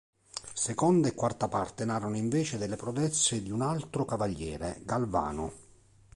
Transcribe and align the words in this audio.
Seconda 0.55 1.09
e 1.09 1.13
quarta 1.13 1.47
parte 1.47 1.85
narrano 1.85 2.17
invece 2.17 2.57
delle 2.57 2.75
prodezze 2.75 3.39
di 3.43 3.51
un 3.51 3.61
altro 3.61 4.03
cavaliere, 4.03 4.79
Galvano. 4.83 5.51